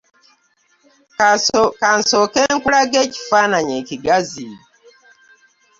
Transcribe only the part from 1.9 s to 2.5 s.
nsooke